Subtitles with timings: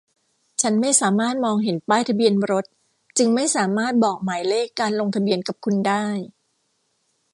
[0.61, 2.65] ฉันไม่สามารถมองเห็นป้ายทะเบียนรถ
[3.17, 6.05] จึงไม่สามารถบอกหมายเลขการลงทะเบียนกับคุณได้